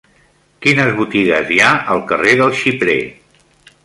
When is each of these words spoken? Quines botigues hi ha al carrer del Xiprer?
Quines 0.65 0.93
botigues 1.01 1.51
hi 1.55 1.59
ha 1.65 1.69
al 1.97 2.01
carrer 2.13 2.33
del 2.39 2.57
Xiprer? 2.63 2.97